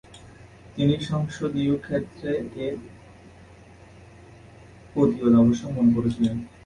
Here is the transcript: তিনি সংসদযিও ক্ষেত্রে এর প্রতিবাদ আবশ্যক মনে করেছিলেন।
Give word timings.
তিনি 0.75 0.95
সংসদযিও 1.09 1.75
ক্ষেত্রে 1.85 2.31
এর 2.65 2.75
প্রতিবাদ 4.91 5.33
আবশ্যক 5.41 5.69
মনে 5.77 5.91
করেছিলেন। 5.97 6.35